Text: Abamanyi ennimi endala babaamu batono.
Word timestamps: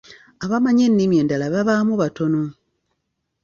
Abamanyi 0.43 0.81
ennimi 0.87 1.15
endala 1.21 1.45
babaamu 1.53 1.93
batono. 2.01 2.43